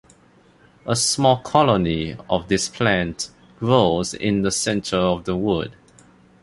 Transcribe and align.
A 0.87 0.95
small 0.95 1.37
colony 1.43 2.17
of 2.27 2.47
this 2.47 2.69
plant 2.69 3.29
grows 3.59 4.15
in 4.15 4.41
the 4.41 4.49
centre 4.49 4.97
of 4.97 5.25
the 5.25 5.37
wood. 5.37 5.75